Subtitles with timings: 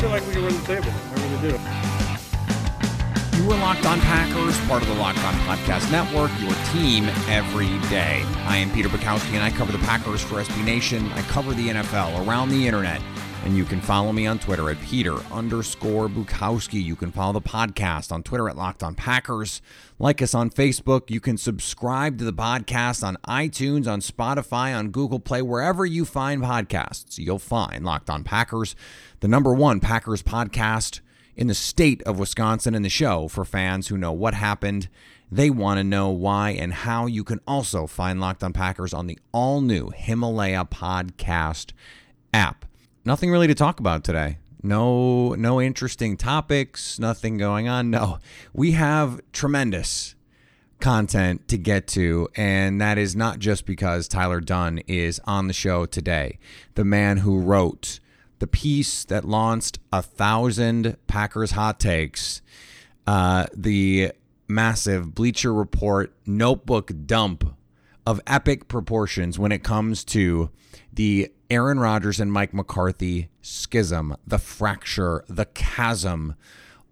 [0.00, 0.92] Feel like we can win the table.
[1.42, 1.48] Do.
[3.36, 7.66] You are Locked On Packers, part of the Locked On Podcast Network, your team every
[7.88, 8.22] day.
[8.46, 11.10] I am Peter Bukowski, and I cover the Packers for SB Nation.
[11.12, 13.00] I cover the NFL around the internet.
[13.44, 16.84] And you can follow me on Twitter at Peter underscore Bukowski.
[16.84, 19.62] You can follow the podcast on Twitter at Locked On Packers.
[19.98, 21.08] Like us on Facebook.
[21.08, 26.04] You can subscribe to the podcast on iTunes, on Spotify, on Google Play, wherever you
[26.04, 27.18] find podcasts.
[27.18, 28.76] You'll find Locked On Packers,
[29.20, 31.00] the number one Packers podcast
[31.34, 34.88] in the state of Wisconsin and the show for fans who know what happened.
[35.30, 37.06] They want to know why and how.
[37.06, 41.70] You can also find Locked On Packers on the all new Himalaya podcast
[42.34, 42.57] app.
[43.08, 44.36] Nothing really to talk about today.
[44.62, 47.88] No no interesting topics, nothing going on.
[47.88, 48.18] No.
[48.52, 50.14] We have tremendous
[50.78, 55.54] content to get to and that is not just because Tyler Dunne is on the
[55.54, 56.38] show today.
[56.74, 57.98] The man who wrote
[58.40, 62.42] the piece that launched a thousand Packers hot takes,
[63.06, 64.12] uh, the
[64.48, 67.56] massive Bleacher Report notebook dump
[68.06, 70.50] of epic proportions when it comes to
[70.92, 76.34] the Aaron Rodgers and Mike McCarthy schism, the fracture, the chasm,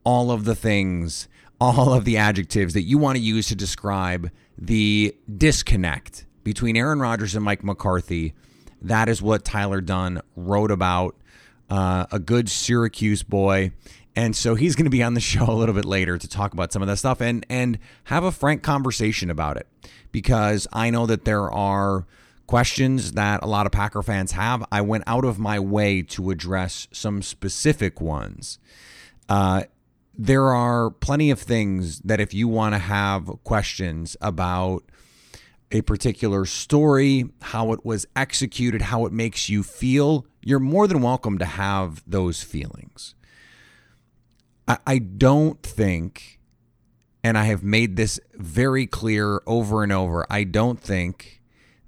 [0.05, 1.29] all of the things,
[1.61, 7.01] all of the adjectives that you want to use to describe the disconnect between Aaron
[7.01, 8.34] Rodgers and Mike McCarthy.
[8.81, 11.17] That is what Tyler Dunne wrote about.
[11.69, 13.73] Uh, a good Syracuse boy.
[14.15, 16.55] And so he's going to be on the show a little bit later to talk
[16.55, 19.66] about some of that stuff and and have a frank conversation about it
[20.12, 22.06] because I know that there are
[22.47, 24.65] questions that a lot of Packer fans have.
[24.71, 28.59] I went out of my way to address some specific ones.
[29.29, 29.65] Uh,
[30.17, 34.84] there are plenty of things that if you want to have questions about
[35.73, 41.03] a particular story, how it was executed, how it makes you feel, you're more than
[41.03, 43.15] welcome to have those feelings.
[44.69, 46.39] I, I don't think,
[47.25, 51.35] and I have made this very clear over and over, I don't think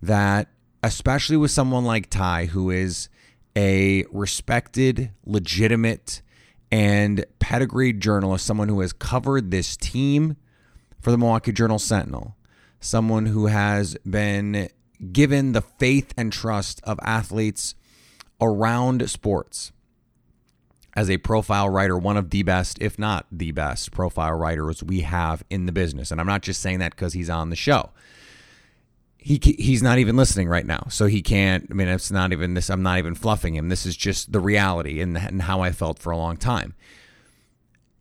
[0.03, 0.49] that,
[0.83, 3.09] especially with someone like Ty, who is
[3.57, 6.23] a respected, legitimate,
[6.71, 10.37] and pedigreed journalist, someone who has covered this team
[11.01, 12.37] for the Milwaukee Journal Sentinel,
[12.81, 14.69] someone who has been
[15.13, 17.75] given the faith and trust of athletes
[18.41, 19.73] around sports
[20.95, 25.03] as a profile writer, one of the best, if not the best, profile writers we
[25.03, 26.11] have in the business.
[26.11, 27.91] And I'm not just saying that because he's on the show.
[29.19, 31.67] He he's not even listening right now, so he can't.
[31.71, 32.71] I mean, it's not even this.
[32.71, 33.69] I'm not even fluffing him.
[33.69, 36.75] This is just the reality and, and how I felt for a long time.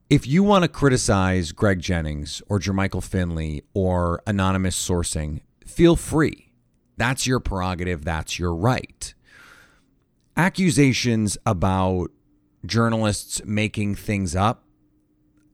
[0.09, 6.53] If you want to criticize Greg Jennings or Jermichael Finley or anonymous sourcing, feel free.
[6.95, 8.05] That's your prerogative.
[8.05, 9.13] That's your right.
[10.37, 12.11] Accusations about
[12.65, 14.63] journalists making things up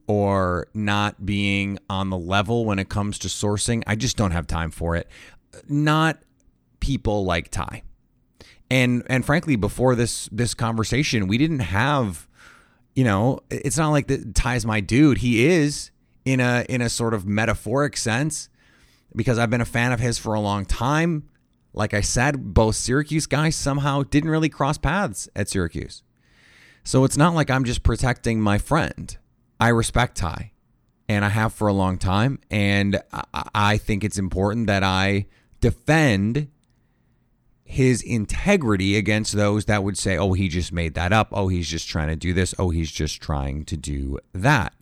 [0.06, 4.46] or not being on the level when it comes to sourcing, I just don't have
[4.46, 5.08] time for it.
[5.68, 6.18] Not
[6.80, 7.82] people like Ty.
[8.70, 12.28] And and frankly, before this this conversation, we didn't have,
[12.94, 15.18] you know, it's not like that Ty's my dude.
[15.18, 15.90] He is
[16.24, 18.48] in a in a sort of metaphoric sense
[19.14, 21.28] because I've been a fan of his for a long time.
[21.72, 26.02] Like I said, both Syracuse guys somehow didn't really cross paths at Syracuse.
[26.84, 29.16] So it's not like I'm just protecting my friend.
[29.58, 30.52] I respect Ty
[31.08, 32.38] and I have for a long time.
[32.50, 33.00] And
[33.54, 35.26] I think it's important that I
[35.60, 36.48] defend
[37.64, 41.28] his integrity against those that would say, oh, he just made that up.
[41.32, 42.54] Oh, he's just trying to do this.
[42.58, 44.74] Oh, he's just trying to do that.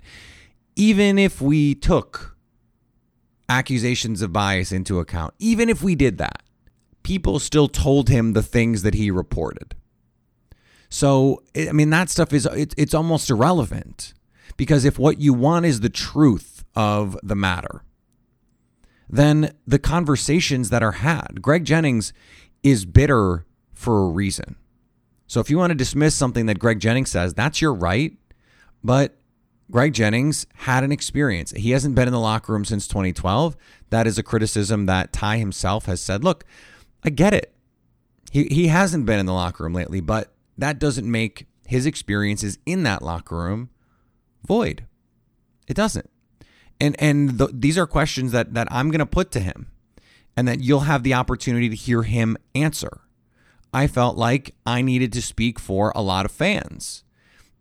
[0.74, 2.36] Even if we took
[3.48, 6.42] accusations of bias into account, even if we did that,
[7.02, 9.74] people still told him the things that he reported.
[10.88, 14.12] So, I mean, that stuff is, it, it's almost irrelevant
[14.56, 17.82] because if what you want is the truth of the matter,
[19.12, 22.12] then the conversations that are had, Greg Jennings
[22.62, 23.44] is bitter
[23.74, 24.56] for a reason.
[25.26, 28.16] So if you want to dismiss something that Greg Jennings says, that's your right.
[28.82, 29.16] But
[29.70, 31.50] Greg Jennings had an experience.
[31.52, 33.56] He hasn't been in the locker room since 2012.
[33.90, 36.24] That is a criticism that Ty himself has said.
[36.24, 36.44] Look,
[37.04, 37.54] I get it.
[38.30, 42.58] He he hasn't been in the locker room lately, but that doesn't make his experiences
[42.64, 43.70] in that locker room
[44.46, 44.86] void.
[45.68, 46.08] It doesn't.
[46.82, 49.68] And and th- these are questions that that I'm going to put to him
[50.36, 53.02] and that you'll have the opportunity to hear him answer.
[53.72, 57.04] I felt like I needed to speak for a lot of fans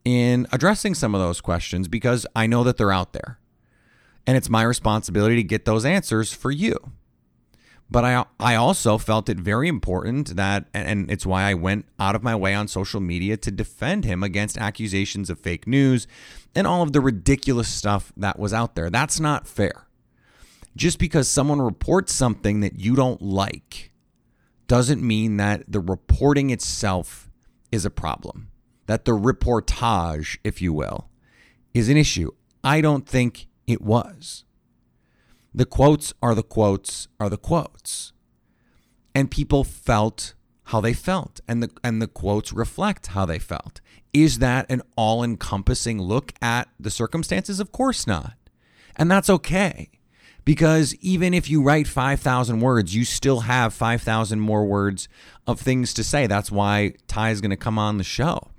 [0.04, 3.38] in addressing some of those questions because I know that they're out there.
[4.26, 6.76] And it's my responsibility to get those answers for you.
[7.92, 12.16] But I I also felt it very important that and it's why I went out
[12.16, 16.08] of my way on social media to defend him against accusations of fake news
[16.56, 18.90] and all of the ridiculous stuff that was out there.
[18.90, 19.88] That's not fair.
[20.76, 23.92] Just because someone reports something that you don't like
[24.68, 27.30] doesn't mean that the reporting itself
[27.74, 28.50] is a problem.
[28.86, 31.10] That the reportage, if you will,
[31.74, 32.32] is an issue.
[32.64, 34.46] I don't think it was.
[35.54, 38.14] The quotes are the quotes are the quotes.
[39.14, 40.34] And people felt
[40.66, 43.82] how they felt and the and the quotes reflect how they felt.
[44.14, 47.60] Is that an all-encompassing look at the circumstances?
[47.60, 48.34] Of course not.
[48.96, 49.90] And that's okay.
[50.44, 55.08] Because even if you write 5,000 words, you still have 5,000 more words
[55.46, 56.26] of things to say.
[56.26, 58.50] That's why Ty is going to come on the show.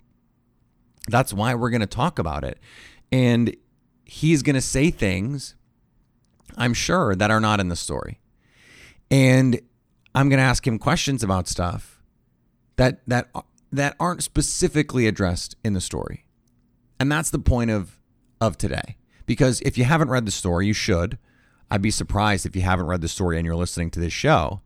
[1.09, 2.61] That's why we're going to talk about it.
[3.11, 3.57] And
[4.05, 5.57] he's going to say things
[6.57, 8.21] I'm sure, that are not in the story.
[9.11, 9.61] And
[10.15, 12.03] I'm going to ask him questions about stuff
[12.77, 13.31] that that
[13.71, 16.27] that aren't specifically addressed in the story.
[17.01, 17.99] And that's the point of
[18.41, 18.97] of today.
[19.27, 21.19] Because if you haven't read the story, you should.
[21.71, 24.61] I'd be surprised if you haven't read the story and you're listening to this show.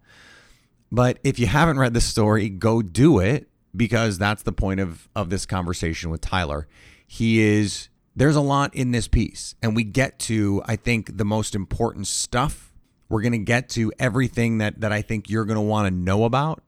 [0.91, 5.09] But if you haven't read the story, go do it because that's the point of
[5.15, 6.67] of this conversation with Tyler.
[7.07, 11.25] He is there's a lot in this piece, and we get to, I think, the
[11.25, 12.73] most important stuff.
[13.11, 15.95] We're going to get to everything that, that I think you're going to want to
[15.95, 16.63] know about.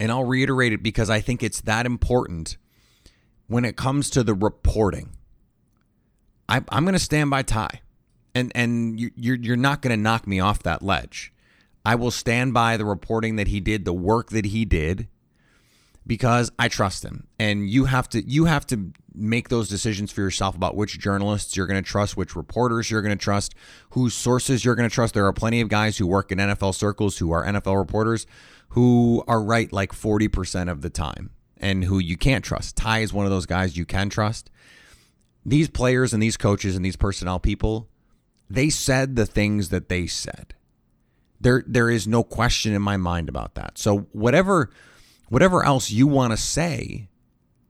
[0.00, 2.56] And I'll reiterate it because I think it's that important
[3.46, 5.10] when it comes to the reporting.
[6.48, 7.80] I, am going to stand by Ty,
[8.34, 11.32] and and you, you're you're not going to knock me off that ledge.
[11.84, 15.08] I will stand by the reporting that he did, the work that he did,
[16.06, 17.28] because I trust him.
[17.38, 21.56] And you have to you have to make those decisions for yourself about which journalists
[21.56, 23.54] you're going to trust, which reporters you're going to trust,
[23.90, 25.14] whose sources you're going to trust.
[25.14, 28.26] There are plenty of guys who work in NFL circles who are NFL reporters
[28.72, 32.76] who are right like 40% of the time and who you can't trust.
[32.76, 34.50] Ty is one of those guys you can trust.
[35.44, 37.88] These players and these coaches and these personnel people,
[38.48, 40.54] they said the things that they said.
[41.40, 43.76] There there is no question in my mind about that.
[43.76, 44.70] So whatever
[45.28, 47.08] whatever else you want to say,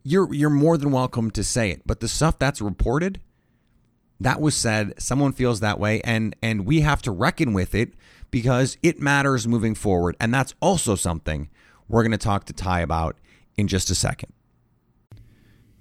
[0.02, 1.82] you're you're more than welcome to say it.
[1.86, 3.20] But the stuff that's reported,
[4.20, 7.94] that was said, someone feels that way and and we have to reckon with it
[8.30, 10.16] because it matters moving forward.
[10.18, 11.48] And that's also something
[11.88, 13.16] we're going to talk to Ty about
[13.56, 14.32] in just a second.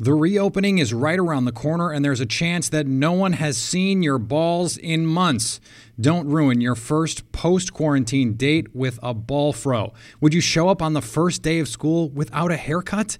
[0.02, 3.56] The reopening is right around the corner, and there's a chance that no one has
[3.56, 5.62] seen your balls in months.
[6.00, 9.94] Don't ruin your first post quarantine date with a ball fro.
[10.20, 13.20] Would you show up on the first day of school without a haircut?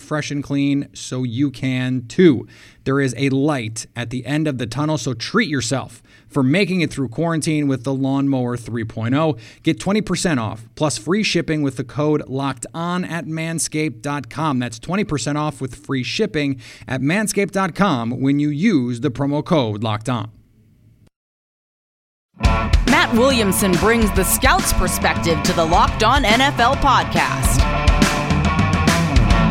[0.00, 2.46] fresh and clean so you can too.
[2.84, 6.80] There is a light at the end of the tunnel, so treat yourself for making
[6.80, 9.38] it through quarantine with the Lawnmower 3.0.
[9.62, 14.58] Get 20% off plus free shipping with the code locked on at manscaped.com.
[14.58, 20.08] That's 20% off with free shipping at manscaped.com when you use the promo code locked
[20.08, 20.30] on.
[22.40, 27.77] Matt Williamson brings the scout's perspective to the Locked On NFL podcast.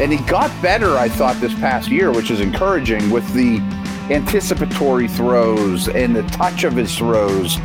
[0.00, 3.58] and he got better, I thought, this past year, which is encouraging with the
[4.10, 7.56] anticipatory throws and the touch of his throws.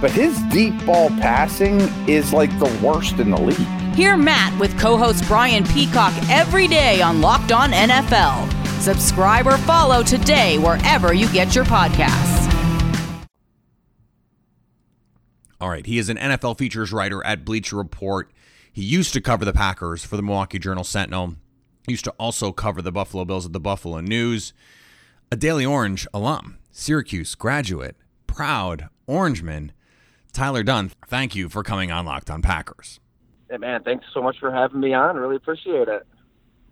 [0.00, 3.94] But his deep ball passing is like the worst in the league.
[3.94, 8.52] Hear Matt with co host Brian Peacock every day on Locked On NFL.
[8.80, 12.46] Subscribe or follow today wherever you get your podcasts.
[15.60, 15.86] All right.
[15.86, 18.30] He is an NFL features writer at Bleacher Report.
[18.70, 21.36] He used to cover the Packers for the Milwaukee Journal Sentinel.
[21.86, 24.52] Used to also cover the Buffalo Bills at the Buffalo News.
[25.30, 29.70] A Daily Orange alum, Syracuse graduate, proud Orangeman.
[30.32, 30.90] Tyler Dunne.
[31.06, 33.00] thank you for coming on Locked on Packers.
[33.48, 35.16] Hey, man, thanks so much for having me on.
[35.16, 36.06] Really appreciate it.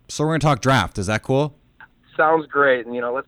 [0.07, 0.97] So we're going to talk draft.
[0.97, 1.55] Is that cool?
[2.15, 2.85] Sounds great.
[2.85, 3.27] And, you know, let's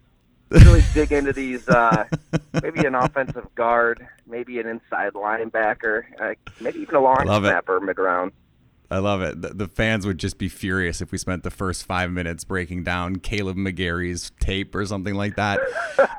[0.50, 1.68] really dig into these.
[1.68, 2.06] Uh,
[2.62, 7.98] maybe an offensive guard, maybe an inside linebacker, uh, maybe even a long snapper mid
[7.98, 8.32] round.
[8.90, 9.42] I love it.
[9.42, 12.84] The, the, fans would just be furious if we spent the first five minutes breaking
[12.84, 15.60] down Kaleb McGary's tape or something like that.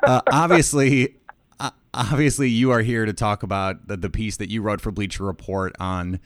[0.03, 1.17] Uh, obviously,
[1.59, 4.91] uh, obviously, you are here to talk about the, the piece that you wrote for
[4.91, 6.21] Bleacher Report on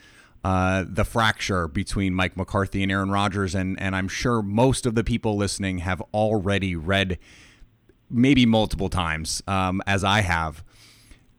[0.45, 4.97] uh, the fracture between Mike McCarthy and Aaron Rodgers, and and I'm sure most of
[4.97, 7.19] the people listening have already read,
[8.11, 10.65] maybe multiple times, um, as I have.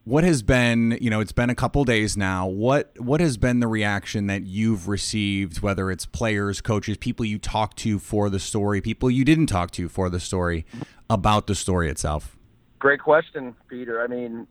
[0.06, 2.46] What has been, you know, it's been a couple days now.
[2.46, 7.40] What what has been the reaction that you've received, whether it's players, coaches, people you
[7.40, 10.66] talked to for the story, people you didn't talk to for the story,
[11.10, 12.38] about the story itself?
[12.80, 14.04] Great question, Peter.
[14.04, 14.46] I mean,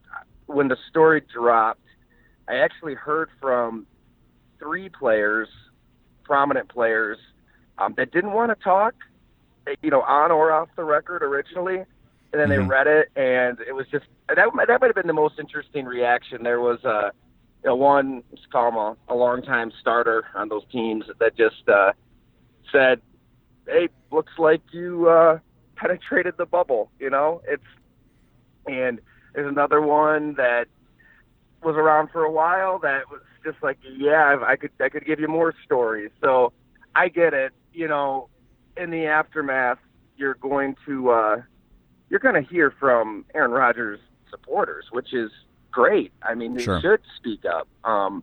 [0.46, 1.84] when the story dropped,
[2.48, 3.86] I actually heard from
[4.58, 5.48] three players,
[6.24, 7.18] prominent players,
[7.76, 8.94] um, that didn't want to talk,
[9.82, 11.84] you know, on or off the record originally,
[12.32, 12.62] and then mm-hmm.
[12.62, 15.84] they read it, and it was just that that might have been the most interesting
[15.84, 16.42] reaction.
[16.42, 17.10] There was a, uh,
[17.62, 21.92] you know, one, call him a, a longtime starter on those teams that just uh,
[22.70, 23.00] said,
[23.66, 25.38] "Hey, looks like you uh,
[25.76, 27.62] penetrated the bubble." You know, it's
[28.66, 29.00] and
[29.34, 30.66] there's another one that
[31.62, 35.20] was around for a while that was just like, yeah, I could I could give
[35.20, 36.10] you more stories.
[36.20, 36.52] So
[36.94, 37.52] I get it.
[37.72, 38.28] You know,
[38.76, 39.78] in the aftermath,
[40.16, 41.42] you're going to uh,
[42.12, 45.30] you're going to hear from Aaron Rodgers supporters, which is
[45.70, 46.12] great.
[46.22, 46.78] I mean, they sure.
[46.78, 47.66] should speak up.
[47.84, 48.22] Um,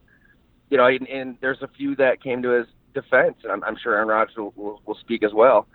[0.70, 3.76] you know, and, and there's a few that came to his defense, and I'm, I'm
[3.82, 5.68] sure Aaron Rodgers will, will, will speak as well.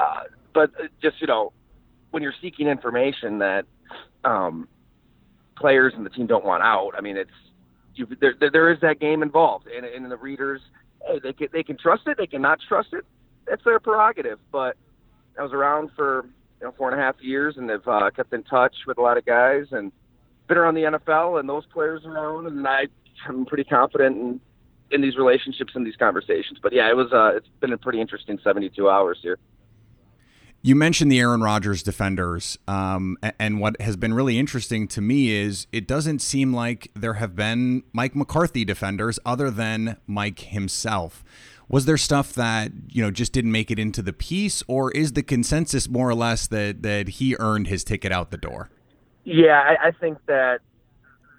[0.00, 0.22] Uh,
[0.54, 1.52] but uh, just you know,
[2.10, 3.66] when you're seeking information that
[4.24, 4.66] um,
[5.54, 7.30] players and the team don't want out, I mean, it's
[7.94, 10.62] you, there, there is that game involved, and, and the readers,
[11.06, 13.04] hey, they can they can trust it, they cannot trust it.
[13.46, 14.38] That's their prerogative.
[14.50, 14.78] But
[15.38, 16.24] I was around for
[16.60, 19.00] you know four and a half years, and they've uh, kept in touch with a
[19.00, 19.92] lot of guys, and
[20.48, 22.86] been around the NFL and those players around, and I,
[23.28, 24.40] I'm pretty confident in
[24.90, 26.58] in these relationships and these conversations.
[26.62, 29.38] But yeah, it was uh, it's been a pretty interesting 72 hours here.
[30.60, 35.30] You mentioned the Aaron Rodgers defenders, um, and what has been really interesting to me
[35.30, 41.22] is it doesn't seem like there have been Mike McCarthy defenders other than Mike himself.
[41.68, 45.12] Was there stuff that you know just didn't make it into the piece, or is
[45.12, 48.70] the consensus more or less that that he earned his ticket out the door?
[49.24, 50.60] Yeah, I, I think that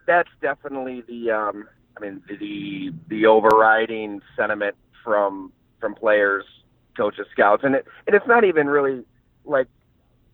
[0.06, 1.68] that's definitely the um,
[1.98, 6.46] I mean the the overriding sentiment from from players
[7.00, 9.04] coaches, scouts, and it and it's not even really
[9.46, 9.68] like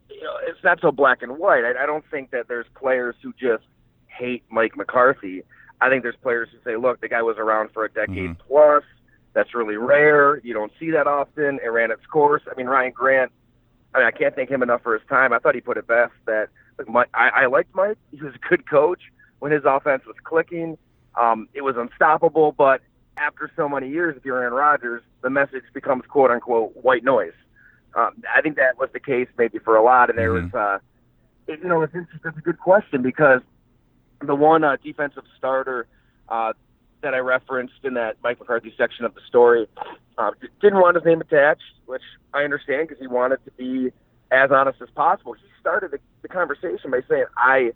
[0.09, 1.63] you know it's not so black and white.
[1.63, 3.63] I, I don't think that there's players who just
[4.07, 5.43] hate Mike McCarthy.
[5.81, 8.47] I think there's players who say, look, the guy was around for a decade mm-hmm.
[8.47, 8.83] plus.
[9.35, 10.39] That's really rare.
[10.39, 11.59] You don't see that often.
[11.63, 12.41] It ran its course.
[12.49, 13.31] I mean, Ryan Grant.
[13.93, 15.33] I mean, I can't thank him enough for his time.
[15.33, 17.97] I thought he put it best that like, Mike, I, I liked Mike.
[18.11, 19.01] He was a good coach
[19.39, 20.77] when his offense was clicking.
[21.15, 22.81] Um, it was unstoppable, but
[23.17, 27.33] after so many years, if you're Aaron Rodgers, the message becomes quote unquote white noise.
[27.93, 30.55] Um, I think that was the case maybe for a lot, and there mm-hmm.
[30.55, 30.81] was,
[31.49, 33.41] uh, it, you know, it's, it's a good question because
[34.21, 35.87] the one uh, defensive starter
[36.27, 36.53] uh,
[37.01, 39.67] that I referenced in that Mike McCarthy section of the story
[40.17, 42.01] uh, didn't want his name attached, which
[42.33, 43.91] I understand because he wanted to be
[44.31, 45.33] as honest as possible.
[45.33, 47.71] He started the, the conversation by saying, "I,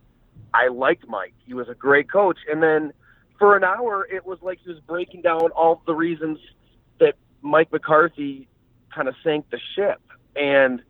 [0.54, 1.34] I liked Mike.
[1.46, 2.94] He was a great coach," and then
[3.38, 6.40] for an hour, it was like he was breaking down all the reasons
[7.00, 8.48] that Mike McCarthy
[8.94, 10.02] kind of sank the ship,
[10.36, 10.82] and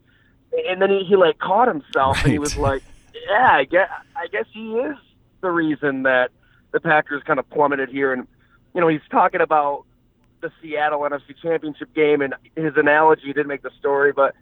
[0.67, 2.25] and then he, he like caught himself right.
[2.25, 2.83] and he was like,
[3.27, 4.97] "Yeah, I guess I guess he is
[5.41, 6.31] the reason that
[6.71, 8.27] the Packers kind of plummeted here." And
[8.73, 9.85] you know, he's talking about
[10.41, 14.35] the Seattle NFC Championship game, and his analogy didn't make the story, but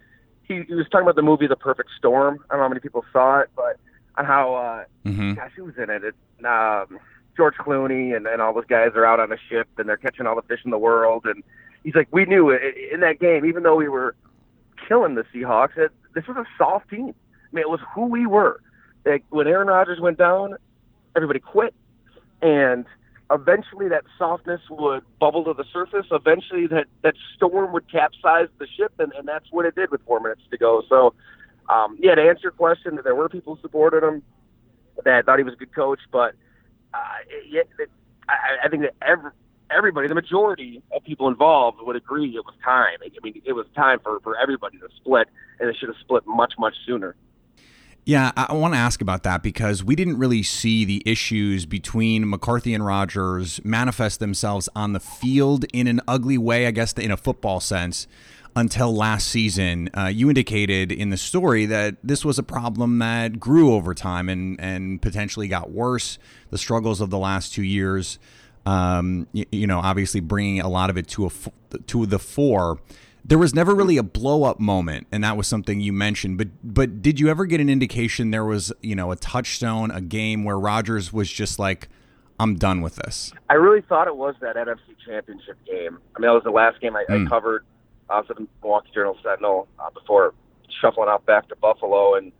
[0.43, 2.39] he, he was talking about the movie The Perfect Storm.
[2.50, 3.77] I don't know how many people saw it, but
[4.17, 5.34] on how uh, Mm-hmm.
[5.36, 6.03] gosh, who was in it?
[6.03, 6.15] it
[6.46, 7.00] um,
[7.36, 10.27] George Clooney and, and all those guys are out on a ship and they're catching
[10.27, 11.25] all the fish in the world.
[11.25, 11.43] And
[11.84, 14.15] he's like, we knew it in that game, even though we were
[14.88, 17.13] killing the Seahawks, that this was a soft team.
[17.15, 18.62] I mean, it was who we were.
[19.05, 20.55] Like when Aaron Rodgers went down,
[21.15, 21.74] everybody quit,
[22.41, 22.86] and
[23.32, 26.06] eventually that softness would bubble to the surface.
[26.12, 30.01] Eventually that that storm would capsize the ship, and, and that's what it did with
[30.06, 30.84] four minutes to go.
[30.88, 31.13] So,
[31.70, 34.24] um, yeah, to answer your question, there were people who supported him
[35.03, 36.36] that thought he was a good coach, but
[36.94, 37.00] uh,
[37.50, 37.89] yeah, it,
[38.29, 39.32] I, I think that every
[39.70, 42.98] everybody, the majority of people involved would agree it was time.
[43.03, 45.27] I mean, it was time for, for everybody to split,
[45.60, 47.15] and they should have split much, much sooner.
[48.08, 52.30] Yeah, I want to ask about that because we didn't really see the issues between
[52.30, 57.12] McCarthy and Rodgers manifest themselves on the field in an ugly way, I guess, in
[57.12, 58.08] a football sense,
[58.56, 59.90] until last season.
[59.94, 64.30] Uh, you indicated in the story that this was a problem that grew over time
[64.30, 66.18] and, and potentially got worse.
[66.50, 68.20] The struggles of the last two years,
[68.66, 71.32] um, you, you know, obviously bringing a lot of it to a
[71.88, 72.80] to the fore
[73.27, 76.48] there was never really a blow up moment and that was something you mentioned but
[76.63, 80.43] but did you ever get an indication there was you know a touchstone a game
[80.43, 81.89] where Rodgers was just like
[82.39, 86.27] I'm done with this I really thought it was that NFC championship game I mean
[86.27, 87.25] that was the last game I, mm.
[87.25, 87.65] I covered
[88.10, 90.34] uh, for the Milwaukee Journal Sentinel uh, before
[90.81, 92.31] shuffling out back to Buffalo and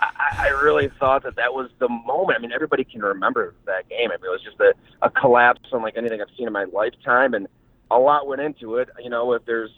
[0.00, 2.38] I, I really thought that that was the moment.
[2.38, 4.10] I mean, everybody can remember that game.
[4.10, 4.72] I mean, it was just a,
[5.02, 7.46] a collapse unlike anything I've seen in my lifetime, and
[7.90, 8.88] a lot went into it.
[9.00, 9.70] You know, if there's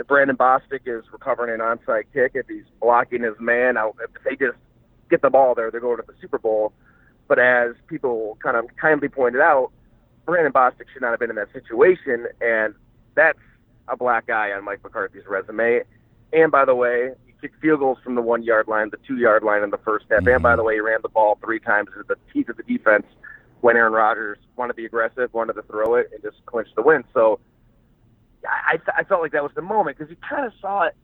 [0.00, 4.34] if Brandon Bostick is recovering an onside kick, if he's blocking his man, if they
[4.34, 4.56] just
[5.10, 6.72] get the ball there, they're going to the Super Bowl.
[7.28, 9.70] But as people kind of kindly pointed out,
[10.24, 12.74] Brandon Bostick should not have been in that situation, and
[13.14, 13.38] that's
[13.88, 15.82] a black eye on Mike McCarthy's resume.
[16.32, 19.18] And by the way, he kicked field goals from the one yard line, the two
[19.18, 20.20] yard line in the first half.
[20.20, 20.28] Mm-hmm.
[20.28, 22.62] And by the way, he ran the ball three times into the teeth of the
[22.62, 23.04] defense
[23.60, 26.82] when Aaron Rodgers wanted to be aggressive, wanted to throw it, and just clinch the
[26.82, 27.04] win.
[27.12, 27.38] So
[28.46, 30.96] I, I felt like that was the moment because you kind of saw it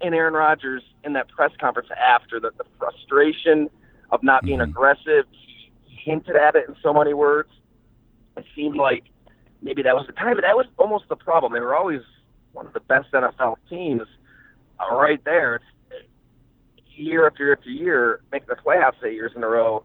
[0.00, 3.70] in Aaron Rodgers in that press conference after the, the frustration
[4.10, 4.70] of not being mm-hmm.
[4.70, 5.26] aggressive.
[5.30, 5.70] He
[6.04, 7.50] hinted at it in so many words.
[8.36, 9.04] It seemed like
[9.60, 11.52] maybe that was the time, but that was almost the problem.
[11.52, 12.00] They were always
[12.52, 14.02] one of the best NFL teams
[14.80, 15.56] uh, right there.
[15.56, 15.64] It's
[16.94, 19.84] year after year after year, making the playoffs eight years in a row.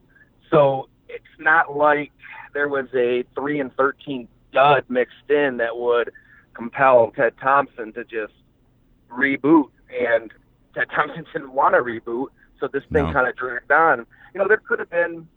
[0.49, 2.12] So it's not like
[2.53, 6.12] there was a three and thirteen dud mixed in that would–
[6.58, 8.34] compel Ted Thompson to just
[9.10, 10.34] reboot, and
[10.74, 12.28] Ted Thompson didn't want to reboot,
[12.60, 13.13] so this thing no.
[13.13, 14.06] kind of dragged on.
[14.34, 15.28] You know, there could have been,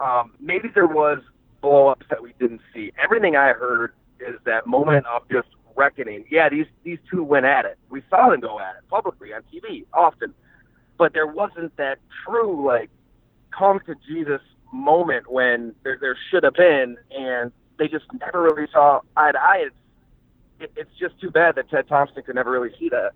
[0.00, 1.18] um, maybe there was
[1.60, 2.92] blow-ups that we didn't see.
[3.02, 6.24] Everything I heard is that moment of just reckoning.
[6.30, 7.78] Yeah, these these two went at it.
[7.90, 10.34] We saw them go at it publicly on TV often,
[10.98, 12.90] but there wasn't that true like
[13.56, 14.40] come to Jesus
[14.72, 19.40] moment when there there should have been, and they just never really saw eye to
[19.40, 19.64] eye.
[19.66, 19.76] It's
[20.60, 23.12] it, it's just too bad that Ted Thompson could never really see that.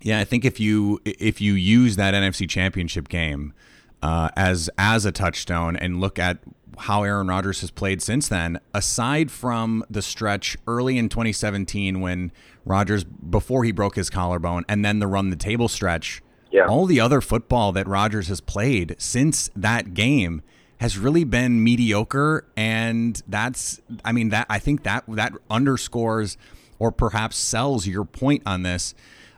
[0.00, 3.54] Yeah, I think if you if you use that NFC Championship game
[4.02, 6.38] uh, as as a touchstone and look at
[6.78, 12.32] how Aaron Rodgers has played since then, aside from the stretch early in 2017 when
[12.64, 16.66] Rodgers before he broke his collarbone, and then the run the table stretch, yeah.
[16.66, 20.42] all the other football that Rodgers has played since that game
[20.82, 26.36] has really been mediocre and that's I mean that I think that that underscores
[26.80, 28.92] or perhaps sells your point on this.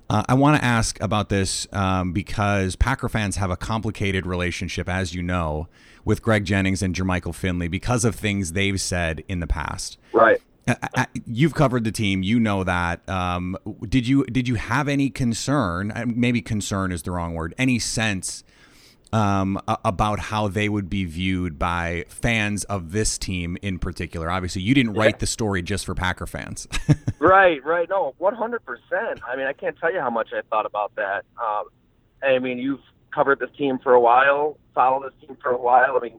[0.08, 4.88] Uh, I want to ask about this um, because Packer fans have a complicated relationship,
[4.88, 5.68] as you know,
[6.02, 9.98] with Greg Jennings and Jermichael Finley because of things they've said in the past.
[10.14, 10.40] Right.
[10.66, 12.22] Uh, uh, you've covered the team.
[12.22, 13.06] You know that.
[13.06, 15.92] Um, did you did you have any concern?
[16.16, 17.54] Maybe concern is the wrong word.
[17.58, 18.44] Any sense
[19.14, 24.28] um, about how they would be viewed by fans of this team in particular.
[24.28, 26.66] Obviously, you didn't write the story just for Packer fans.
[27.20, 27.88] right, right.
[27.88, 28.58] No, 100%.
[28.92, 31.24] I mean, I can't tell you how much I thought about that.
[31.40, 31.66] Um,
[32.24, 32.80] I mean, you've
[33.14, 35.96] covered this team for a while, followed this team for a while.
[35.96, 36.18] I mean,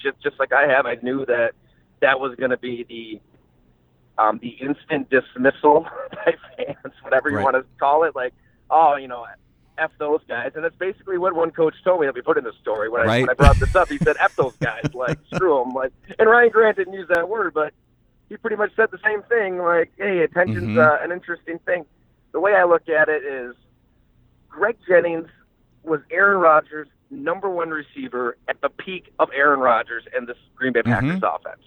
[0.00, 1.54] just just like I have, I knew that
[2.00, 7.44] that was going to be the um, the instant dismissal by fans, whatever you right.
[7.44, 8.14] want to call it.
[8.14, 8.34] Like,
[8.70, 9.26] oh, you know,
[9.80, 10.52] F those guys.
[10.54, 13.06] And that's basically what one coach told me that we put in the story when,
[13.06, 13.16] right.
[13.16, 13.88] I, when I brought this up.
[13.88, 14.92] He said, F those guys.
[14.94, 15.74] Like, screw them.
[15.74, 17.72] Like, and Ryan Grant didn't use that word, but
[18.28, 19.58] he pretty much said the same thing.
[19.58, 20.78] Like, hey, attention's mm-hmm.
[20.78, 21.84] uh, an interesting thing.
[22.32, 23.54] The way I look at it is
[24.48, 25.28] Greg Jennings
[25.82, 30.72] was Aaron Rodgers' number one receiver at the peak of Aaron Rodgers and this Green
[30.72, 31.24] Bay Packers mm-hmm.
[31.24, 31.62] offense.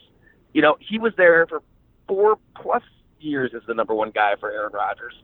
[0.54, 1.62] You know, he was there for
[2.08, 2.84] four plus
[3.20, 5.16] years as the number one guy for Aaron Rodgers.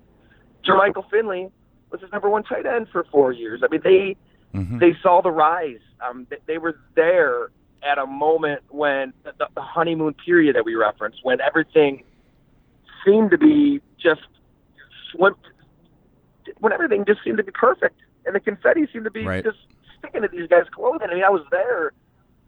[0.66, 1.50] Jermichael Finley
[1.92, 3.62] was his number one tight end for four years.
[3.64, 4.16] I mean, they
[4.54, 4.80] mm-hmm.
[4.80, 5.80] they saw the rise.
[6.08, 7.50] Um, they, they were there
[7.84, 12.04] at a moment when the, the honeymoon period that we referenced, when everything
[13.06, 14.22] seemed to be just
[15.16, 15.34] when,
[16.60, 19.44] when everything just seemed to be perfect, and the confetti seemed to be right.
[19.44, 19.58] just
[19.98, 21.08] sticking to these guys' clothing.
[21.10, 21.94] I mean, I was there,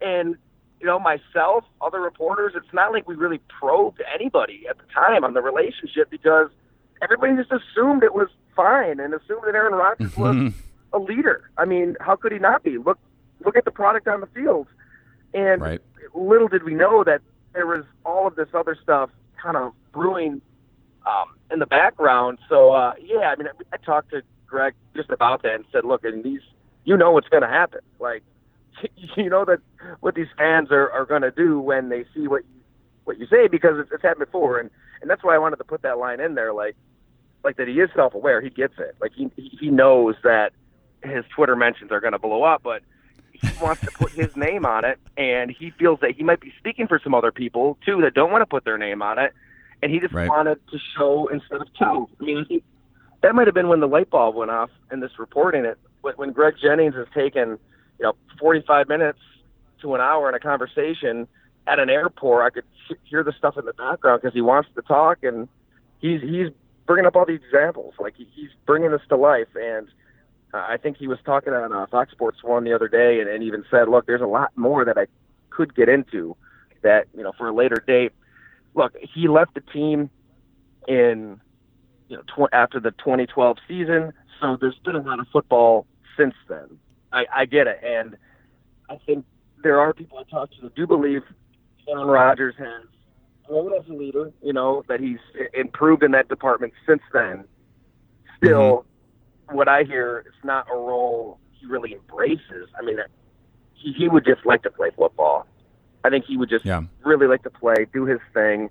[0.02, 0.36] and
[0.80, 5.24] you know, myself, other reporters, it's not like we really probed anybody at the time
[5.24, 6.50] on the relationship because
[7.02, 10.54] everybody just assumed it was fine and assumed that Aaron Rodgers was
[10.94, 11.50] a leader.
[11.58, 12.78] I mean, how could he not be?
[12.78, 13.00] Look,
[13.46, 14.68] look at the product on the field.
[15.34, 15.82] And right.
[16.14, 17.22] little did we know that
[17.54, 19.10] there was all of this other stuff
[19.42, 20.42] kind of brewing
[21.06, 22.40] um, in the background.
[22.50, 25.86] So uh, yeah, I mean, I I talked to Greg just about that and said,
[25.86, 26.42] look, and these,
[26.84, 27.80] you know, what's going to happen.
[28.00, 28.24] Like,
[29.16, 29.60] you know that
[30.02, 32.62] what these fans are, are going to do when they see what you,
[33.06, 34.70] what you say because it's, it's happened before, and
[35.02, 36.76] and that's why I wanted to put that line in there, like
[37.44, 40.54] like that he is self aware, he gets it, like he he knows that
[41.04, 42.84] his Twitter mentions are going to blow up, but
[43.32, 46.54] he wants to put his name on it, and he feels that he might be
[46.60, 49.34] speaking for some other people too that don't want to put their name on it,
[49.82, 50.30] and he just right.
[50.30, 52.10] wanted to show instead of tell.
[52.20, 52.64] I mean, think
[53.22, 55.66] that might have been when the light bulb went off in this reporting.
[55.66, 57.60] It when Greg Jennings has taken,
[58.00, 59.20] you know, 45 minutes
[59.82, 61.28] to an hour in a conversation
[61.68, 62.44] at an airport.
[62.46, 62.64] I could
[63.04, 65.48] hear the stuff in the background because he wants to talk, and
[66.00, 66.48] he's he's
[66.92, 67.94] bringing up all these examples.
[68.00, 69.88] Like he, he's bringing this to life, and
[70.54, 73.30] uh, I think he was talking on uh, Fox Sports One the other day, and,
[73.30, 75.06] and even said, "Look, there's a lot more that I
[75.52, 76.36] could get into
[76.82, 78.12] that you know for a later date."
[78.74, 80.10] Look, he left the team
[80.86, 81.40] in
[82.10, 86.36] you know tw- after the 2012 season, so there's been a lot of football since
[86.50, 86.78] then.
[87.14, 88.18] I, I get it, and
[88.90, 89.26] I think
[89.64, 91.22] there are people I talk to that do believe
[91.88, 92.84] Aaron Rodgers has
[93.48, 94.32] grown as a leader.
[94.42, 95.20] You know that he's
[95.54, 97.46] improved in that department since then.
[98.38, 98.86] Still,
[99.48, 99.56] mm-hmm.
[99.56, 102.70] what I hear is not a role he really embraces.
[102.78, 102.98] I mean,
[103.74, 105.46] he, he would just like to play football.
[106.04, 106.82] I think he would just yeah.
[107.04, 108.70] really like to play, do his thing,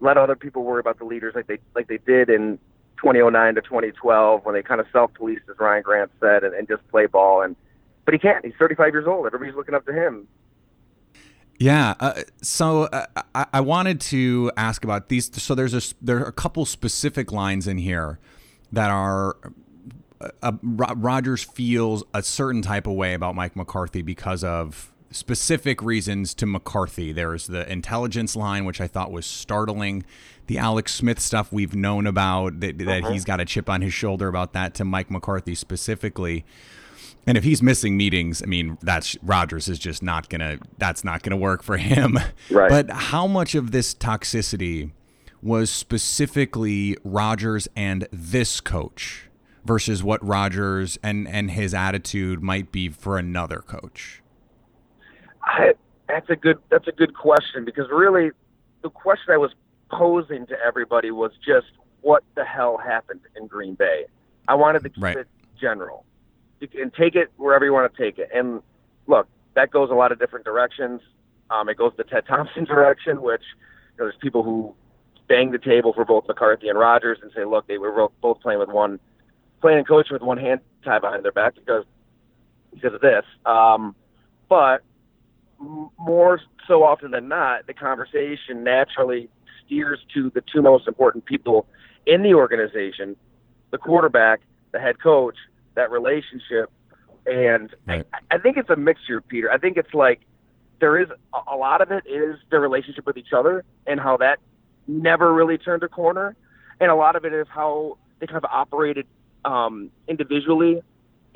[0.00, 2.58] let other people worry about the leaders like they like they did in
[2.96, 6.86] 2009 to 2012 when they kind of self-policed, as Ryan Grant said, and, and just
[6.88, 7.42] play ball.
[7.42, 7.56] And
[8.04, 8.44] but he can't.
[8.44, 9.26] He's 35 years old.
[9.26, 10.26] Everybody's looking up to him.
[11.62, 11.94] Yeah.
[12.00, 15.30] Uh, so uh, I, I, wanted to ask about these.
[15.40, 18.18] So there's a there are a couple specific lines in here
[18.72, 19.36] that are.
[20.20, 25.82] Uh, uh Rodgers feels a certain type of way about Mike McCarthy because of specific
[25.82, 27.12] reasons to McCarthy.
[27.12, 30.04] There's the intelligence line, which I thought was startling.
[30.48, 33.12] The Alex Smith stuff we've known about that, that uh-huh.
[33.12, 36.44] he's got a chip on his shoulder about that to Mike McCarthy specifically.
[37.26, 40.58] And if he's missing meetings, I mean, that's Rodgers is just not gonna.
[40.78, 42.18] That's not gonna work for him.
[42.50, 42.68] Right.
[42.68, 44.90] But how much of this toxicity
[45.42, 49.28] was specifically Rodgers and this coach
[49.64, 54.22] versus what Rodgers and and his attitude might be for another coach?
[55.44, 55.74] I,
[56.08, 56.58] that's a good.
[56.70, 58.32] That's a good question because really,
[58.82, 59.52] the question I was
[59.90, 61.68] posing to everybody was just
[62.00, 64.06] what the hell happened in Green Bay.
[64.48, 65.16] I wanted to keep right.
[65.16, 65.28] it
[65.60, 66.04] general
[66.74, 68.30] and take it wherever you want to take it.
[68.34, 68.62] And
[69.06, 71.00] look, that goes a lot of different directions.
[71.50, 73.42] Um, it goes the Ted Thompson direction, which
[73.96, 74.74] you know, there's people who
[75.28, 78.58] bang the table for both McCarthy and Rodgers and say, look, they were both playing
[78.58, 78.98] with one,
[79.60, 81.84] playing and coaching with one hand tied behind their back because
[82.72, 83.24] because of this.
[83.44, 83.94] Um,
[84.48, 84.82] but
[85.98, 89.28] more so often than not, the conversation naturally
[89.64, 91.66] steers to the two most important people
[92.06, 93.16] in the organization:
[93.70, 94.40] the quarterback,
[94.72, 95.36] the head coach,
[95.74, 96.70] that relationship.
[97.26, 98.06] And right.
[98.12, 99.50] I, I think it's a mixture, Peter.
[99.50, 100.20] I think it's like
[100.80, 101.08] there is
[101.48, 104.40] a, lot of it is their relationship with each other and how that
[104.88, 106.34] never really turned a corner,
[106.80, 109.06] and a lot of it is how they kind of operated
[109.44, 110.82] um, individually,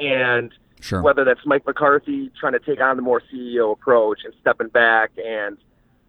[0.01, 1.01] and sure.
[1.01, 5.13] whether that's Mike McCarthy trying to take on the more CEO approach and stepping back.
[5.25, 5.59] And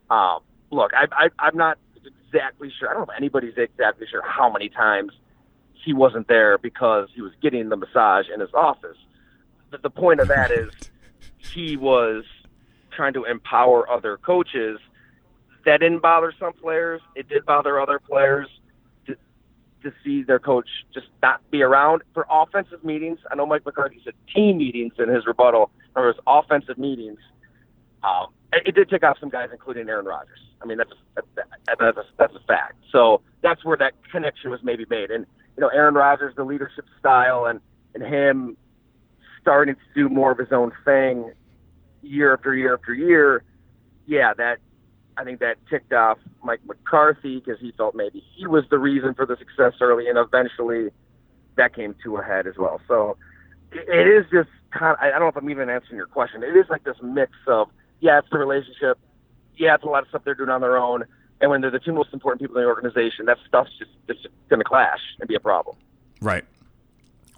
[0.10, 0.40] um,
[0.72, 2.90] look, I, I, I'm not exactly sure.
[2.90, 5.12] I don't know if anybody's exactly sure how many times
[5.88, 8.98] he wasn't there because he was getting the massage in his office.
[9.72, 10.70] The, the point of that is
[11.38, 12.26] he was
[12.94, 14.80] trying to empower other coaches.
[15.66, 17.00] That didn't bother some players.
[17.16, 18.50] It did bother other players
[19.06, 19.16] to,
[19.84, 23.20] to see their coach just not be around for offensive meetings.
[23.32, 25.72] I know Mike McCarthy said team meetings in his rebuttal.
[25.96, 27.20] There was offensive meetings.
[28.04, 30.40] Um, it, it did take off some guys, including Aaron Rodgers.
[30.62, 31.32] I mean, that's a,
[31.66, 32.76] that's a, that's a fact.
[32.92, 35.12] So that's where that connection was maybe made.
[35.12, 35.26] And
[35.58, 37.60] you know, Aaron Rodgers, the leadership style, and
[37.94, 38.58] and him
[39.42, 41.32] starting to do more of his own thing
[42.02, 43.44] year after year after year.
[44.06, 44.60] Yeah, that
[45.18, 49.16] I think that ticked off Mike McCarthy because he felt maybe he was the reason
[49.16, 50.92] for the success early, and eventually
[51.56, 52.80] that came to a head as well.
[52.88, 53.18] So
[53.72, 56.44] it is just kind of, I don't know if I'm even answering your question.
[56.44, 59.00] It is like this mix of, yeah, it's the relationship.
[59.58, 61.04] Yeah, it's a lot of stuff they're doing on their own.
[61.42, 64.28] And when they're the two most important people in the organization, that stuff's just, just
[64.50, 65.76] going to clash and be a problem.
[66.22, 66.46] Right.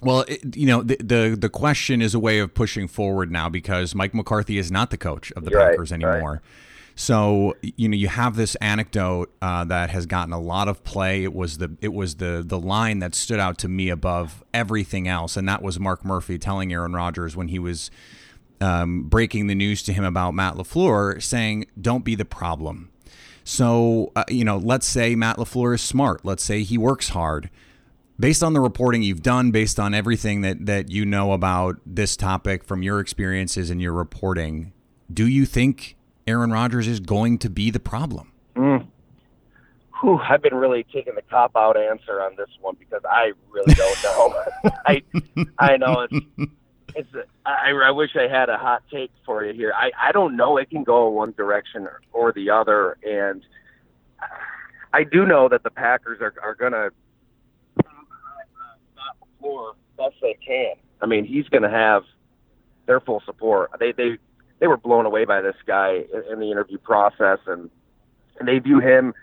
[0.02, 3.50] Well, it, you know, the, the, the question is a way of pushing forward now
[3.50, 6.32] because Mike McCarthy is not the coach of the Packers anymore.
[6.32, 6.40] right.
[7.00, 11.24] So you know, you have this anecdote uh, that has gotten a lot of play.
[11.24, 15.08] It was the it was the the line that stood out to me above everything
[15.08, 17.90] else, and that was Mark Murphy telling Aaron Rodgers when he was
[18.60, 22.90] um, breaking the news to him about Matt LaFleur, saying, "Don't be the problem."
[23.44, 26.24] So uh, you know, let's say Matt LaFleur is smart.
[26.24, 27.50] Let's say he works hard.
[28.20, 32.18] Based on the reporting you've done, based on everything that that you know about this
[32.18, 34.74] topic from your experiences and your reporting,
[35.12, 35.96] do you think
[36.28, 38.32] Aaron Rodgers is going to be the problem?
[40.02, 43.74] Whew, I've been really taking the cop out answer on this one because I really
[43.74, 44.44] don't know.
[44.86, 45.04] I
[45.58, 46.26] I know it's
[46.96, 47.10] it's
[47.46, 49.74] I, I wish I had a hot take for you here.
[49.76, 50.58] I I don't know.
[50.58, 53.44] It can go one direction or, or the other, and
[54.94, 56.90] I do know that the Packers are are gonna
[59.40, 60.76] floor best they can.
[61.02, 62.04] I mean, he's gonna have
[62.86, 63.72] their full support.
[63.80, 64.18] They they
[64.60, 67.70] they were blown away by this guy in, in the interview process, and
[68.40, 69.14] and they view him.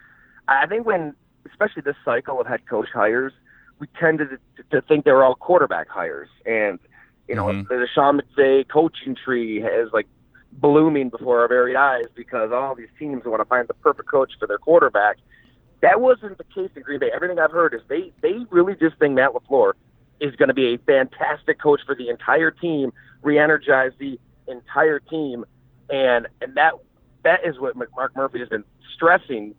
[0.48, 1.14] I think when,
[1.50, 3.33] especially this cycle of head coach hires,
[3.79, 6.79] we tended to, to think they were all quarterback hires, and
[7.29, 7.69] you know Mhm.
[7.69, 10.07] the Sean McVay coaching tree is like
[10.53, 14.33] blooming before our very eyes because all these teams want to find the perfect coach
[14.39, 15.19] for their quarterback.
[15.81, 17.11] That wasn't the case in Green Bay.
[17.15, 19.75] Everything I've heard is they they really just think Matt LaFleur
[20.21, 25.45] is going to be a fantastic coach for the entire team, re-energize the entire team,
[25.91, 26.73] and and that
[27.25, 29.55] that is what Mark Murphy has been stressing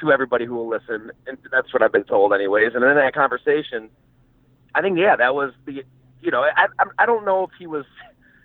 [0.00, 2.74] to everybody who will listen, and that's what I've been told, anyways.
[2.74, 3.90] And in that conversation,
[4.74, 5.82] I think yeah, that was the
[6.22, 7.84] you know I I, I don't know if he was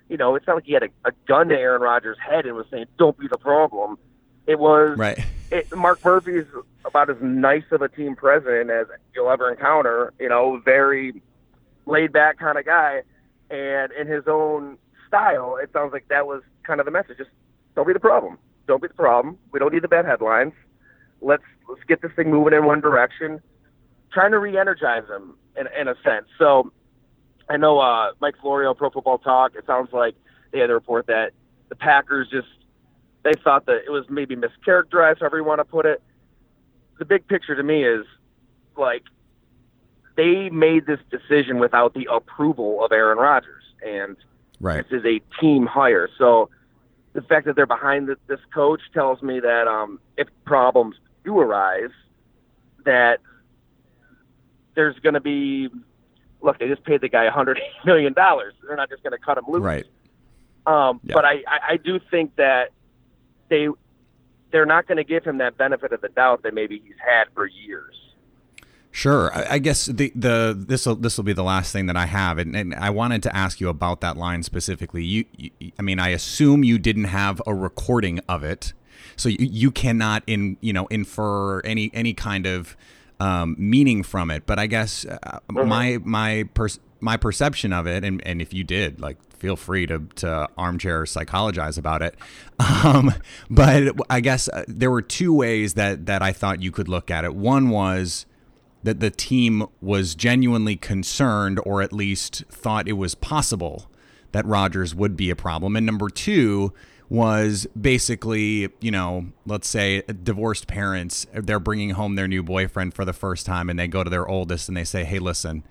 [0.08, 2.56] you know it's not like he had a, a gun to Aaron Rodgers' head and
[2.56, 3.98] was saying don't be the problem.
[4.46, 5.18] It was Right.
[5.50, 6.46] it, Mark Murphy is
[6.84, 10.12] about as nice of a team president as you'll ever encounter.
[10.20, 11.20] You know, very
[11.86, 13.02] laid back kind of guy,
[13.50, 17.18] and in his own style, it sounds like that was kind of the message.
[17.18, 17.30] Just
[17.74, 18.38] don't be the problem.
[18.66, 19.38] Don't be the problem.
[19.52, 20.52] We don't need the bad headlines.
[21.20, 23.40] Let's let's get this thing moving in one direction.
[24.12, 26.26] Trying to re-energize them in, in a sense.
[26.38, 26.72] So
[27.48, 29.54] I know uh, Mike Florio, Pro Football Talk.
[29.56, 30.14] It sounds like
[30.52, 31.32] they had a report that
[31.68, 32.48] the Packers just
[33.22, 36.00] they thought that it was maybe mischaracterized, however you want to put it.
[36.98, 38.06] The big picture to me is
[38.76, 39.02] like
[40.16, 44.16] they made this decision without the approval of Aaron Rodgers, and
[44.60, 44.88] Right.
[44.88, 46.08] this is a team hire.
[46.16, 46.48] So
[47.12, 51.38] the fact that they're behind th- this coach tells me that um, if problems do
[51.38, 51.90] arise,
[52.84, 53.20] that
[54.74, 55.68] there's going to be
[56.40, 56.58] look.
[56.58, 58.54] They just paid the guy a hundred million dollars.
[58.66, 59.62] They're not just going to cut him loose.
[59.62, 59.86] Right.
[60.66, 61.14] Um, Yeah.
[61.14, 62.70] But I, I, I do think that
[63.48, 63.68] they
[64.50, 67.24] they're not going to give him that benefit of the doubt that maybe he's had
[67.34, 67.94] for years.
[68.96, 69.30] Sure.
[69.34, 72.06] I, I guess the the this will this will be the last thing that I
[72.06, 75.04] have, and, and I wanted to ask you about that line specifically.
[75.04, 78.72] You, you, I mean, I assume you didn't have a recording of it,
[79.14, 82.74] so you, you cannot in you know infer any any kind of
[83.20, 84.46] um, meaning from it.
[84.46, 88.64] But I guess uh, my my pers- my perception of it, and and if you
[88.64, 92.14] did, like, feel free to to armchair psychologize about it.
[92.58, 93.12] Um,
[93.50, 97.10] but I guess uh, there were two ways that that I thought you could look
[97.10, 97.34] at it.
[97.34, 98.24] One was
[98.82, 103.90] that the team was genuinely concerned or at least thought it was possible
[104.32, 105.76] that Rodgers would be a problem.
[105.76, 106.72] And number two
[107.08, 113.04] was basically, you know, let's say divorced parents, they're bringing home their new boyfriend for
[113.04, 115.62] the first time and they go to their oldest and they say, "Hey, listen,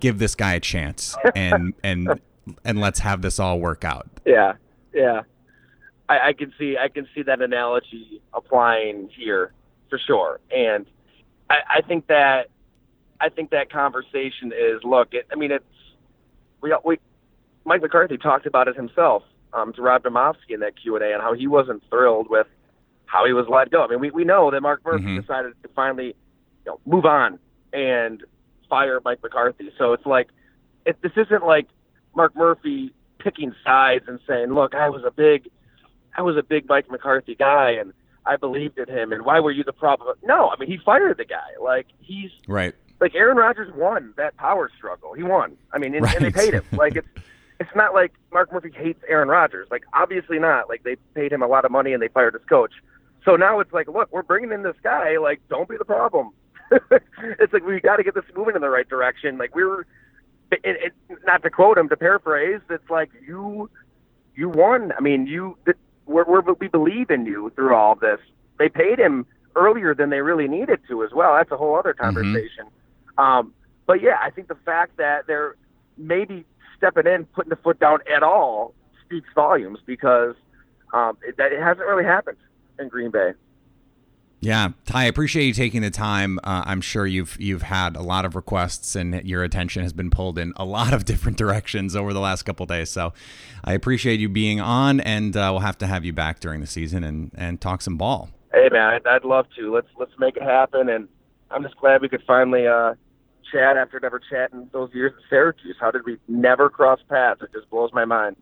[0.00, 2.20] give this guy a chance and and
[2.64, 4.54] and let's have this all work out." Yeah,
[4.92, 5.22] yeah.
[6.08, 9.52] I, I can see I can see that analogy applying here
[9.88, 10.86] for sure, and
[11.48, 12.48] I, I think that
[13.20, 15.14] I think that conversation is look.
[15.14, 15.64] It, I mean, it's
[16.60, 16.98] we we
[17.64, 19.22] Mike McCarthy talked about it himself
[19.54, 22.46] um, to Rob Demovsky in that Q and A, and how he wasn't thrilled with
[23.06, 23.84] how he was let go.
[23.84, 25.20] I mean, we we know that Mark Murphy Mhm.
[25.20, 26.14] decided to finally you
[26.66, 27.38] know move on
[27.72, 28.22] and
[28.68, 29.70] fire Mike McCarthy.
[29.78, 30.28] So it's like
[30.86, 31.68] it, this isn't like
[32.16, 35.48] Mark Murphy picking sides and saying, "Look, I was a big,
[36.16, 37.92] I was a big Mike McCarthy guy, and
[38.24, 41.18] I believed in him, and why were you the problem?" No, I mean he fired
[41.18, 41.50] the guy.
[41.60, 42.74] Like he's Right.
[43.00, 45.12] like Aaron Rodgers won that power struggle.
[45.12, 45.56] He won.
[45.72, 46.64] I mean, and, and they paid him.
[46.72, 47.08] Like it's
[47.62, 49.68] it's not like Mark Murphy hates Aaron Rodgers.
[49.70, 50.68] Like obviously not.
[50.68, 52.72] Like they paid him a lot of money and they fired his coach.
[53.24, 55.16] So now it's like, look, we're bringing in this guy.
[55.18, 56.30] Like, don't be the problem.
[56.90, 59.38] it's like we got to get this moving in the right direction.
[59.38, 59.86] Like we were,
[60.50, 60.92] it, it,
[61.24, 63.70] not to quote him, to paraphrase, it's like you
[64.34, 64.92] you won.
[64.98, 65.56] I mean, you
[66.06, 68.18] we're, we're, we believe in you through all this.
[68.58, 71.34] They paid him earlier than they really needed to as well.
[71.36, 72.04] That's a whole other Mm-hmm.
[72.04, 72.66] conversation.
[73.18, 73.54] Um,
[73.86, 75.54] but yeah, I think the fact that they're
[75.96, 76.44] maybe
[76.82, 80.34] stepping in, putting the foot down at all, speaks volumes because
[80.92, 82.38] um, it, that it hasn't really happened
[82.78, 83.32] in Green Bay.
[84.40, 86.40] Yeah, Ty, I appreciate you taking the time.
[86.42, 90.10] Uh, I'm sure you've you've had a lot of requests, and your attention has been
[90.10, 92.90] pulled in a lot of different directions over the last couple days.
[92.90, 93.12] So,
[93.62, 96.66] I appreciate you being on, and uh, we'll have to have you back during the
[96.66, 98.30] season and and talk some ball.
[98.52, 99.72] Hey man, I'd, I'd love to.
[99.72, 101.06] Let's let's make it happen, and
[101.52, 102.94] I'm just glad we could finally uh,
[103.52, 105.76] chat after never chatting those years at Syracuse.
[105.78, 107.42] How did we never cross paths?
[107.42, 108.36] It just blows my mind.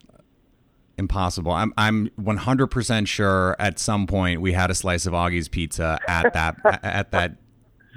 [0.96, 1.52] Impossible.
[1.52, 6.32] I'm I'm 100% sure at some point we had a slice of Augie's pizza at
[6.34, 7.36] that at that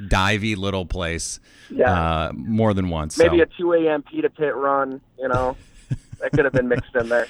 [0.07, 1.39] divey little place.
[1.69, 1.91] Yeah.
[1.91, 3.17] Uh, more than once.
[3.17, 3.43] Maybe so.
[3.43, 4.03] a 2 a.m.
[4.03, 5.01] pita pit run.
[5.19, 5.57] You know,
[6.19, 7.27] that could have been mixed in there.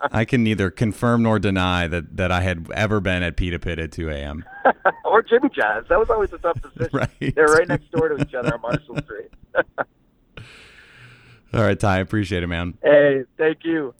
[0.00, 3.78] I can neither confirm nor deny that, that I had ever been at Pita Pit
[3.78, 4.44] at 2 a.m.
[5.04, 5.88] or Jimmy John's.
[5.88, 6.88] That was always a tough decision.
[6.92, 7.34] Right.
[7.34, 9.30] They're right next door to each other on Marshall Street.
[11.54, 12.76] All right, Ty, I appreciate it, man.
[12.82, 13.94] hey, thank you.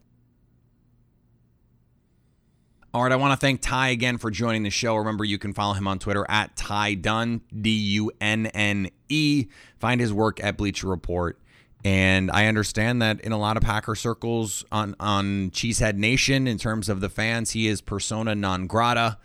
[2.92, 4.96] All right, I want to thank Ty again for joining the show.
[4.96, 9.46] Remember, you can follow him on Twitter at Ty Dunne, D U N N E.
[9.78, 11.38] Find his work at Bleacher Report.
[11.86, 16.58] And I understand that in a lot of Packer circles on, on Cheesehead Nation, in
[16.58, 19.18] terms of the fans, he is persona non grata.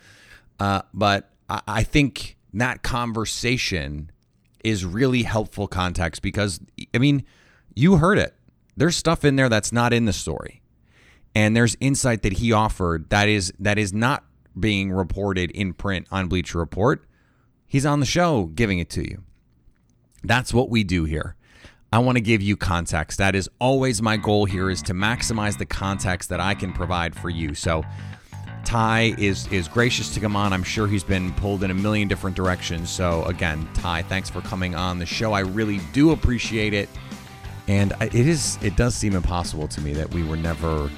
[0.60, 4.12] Uh, but I, I think that conversation
[4.64, 6.60] is really helpful context because,
[6.94, 7.26] I mean,
[7.74, 8.36] you heard it.
[8.78, 10.62] There's stuff in there that's not in the story
[11.34, 14.26] and there's insight that he offered that is that is not
[14.60, 17.06] being reported in print on Bleacher Report.
[17.68, 19.24] He's on the show giving it to you.
[20.24, 21.36] That's what we do here.
[21.94, 23.18] I want to give you context.
[23.18, 27.14] That is always my goal here is to maximize the context that I can provide
[27.14, 27.54] for you.
[27.54, 27.84] So
[28.64, 30.54] Ty is is gracious to come on.
[30.54, 32.90] I'm sure he's been pulled in a million different directions.
[32.90, 35.34] So again, Ty, thanks for coming on the show.
[35.34, 36.88] I really do appreciate it.
[37.68, 40.90] And it is it does seem impossible to me that we were never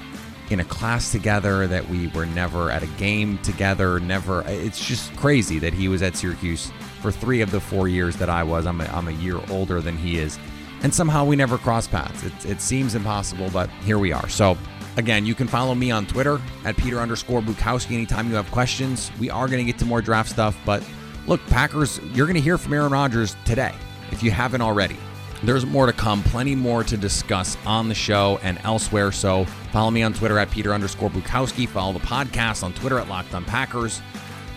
[0.50, 5.16] in a class together, that we were never at a game together, never it's just
[5.16, 6.70] crazy that he was at Syracuse
[7.02, 8.64] for 3 of the 4 years that I was.
[8.64, 10.38] I'm a, I'm a year older than he is.
[10.84, 12.22] And somehow we never cross paths.
[12.22, 14.28] It, it seems impossible, but here we are.
[14.28, 14.56] So
[14.96, 19.10] Again, you can follow me on Twitter at Peter underscore Bukowski anytime you have questions.
[19.18, 20.88] We are going to get to more draft stuff, but
[21.26, 23.74] look, Packers, you're going to hear from Aaron Rodgers today
[24.12, 24.96] if you haven't already.
[25.42, 29.10] There's more to come, plenty more to discuss on the show and elsewhere.
[29.10, 31.68] So follow me on Twitter at Peter underscore Bukowski.
[31.68, 34.00] Follow the podcast on Twitter at Locked on Packers.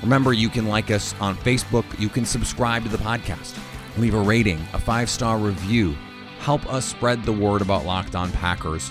[0.04, 1.84] Remember, you can like us on Facebook.
[2.00, 3.58] You can subscribe to the podcast,
[3.98, 5.98] leave a rating, a five star review.
[6.48, 8.90] Help us spread the word about Locked on Packers.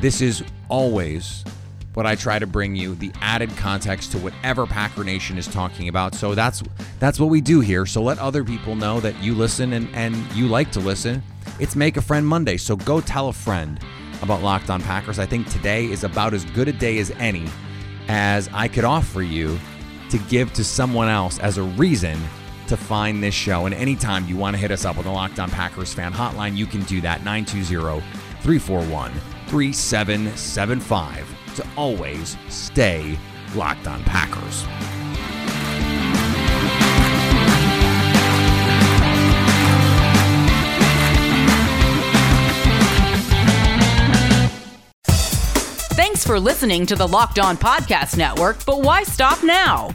[0.00, 1.44] This is always
[1.92, 5.88] what I try to bring you the added context to whatever Packer Nation is talking
[5.88, 6.14] about.
[6.14, 6.62] So that's
[7.00, 7.84] that's what we do here.
[7.84, 11.22] So let other people know that you listen and, and you like to listen.
[11.60, 12.56] It's Make a Friend Monday.
[12.56, 13.78] So go tell a friend
[14.22, 15.18] about Locked On Packers.
[15.18, 17.44] I think today is about as good a day as any
[18.08, 19.58] as I could offer you
[20.08, 22.18] to give to someone else as a reason
[22.68, 23.66] to find this show.
[23.66, 26.56] And anytime you want to hit us up on the Locked On Packers fan hotline,
[26.56, 28.00] you can do that 920
[28.42, 29.12] 341
[29.48, 33.18] 3775 to always stay
[33.54, 34.64] locked on Packers.
[45.94, 49.94] Thanks for listening to the Locked On Podcast Network, but why stop now?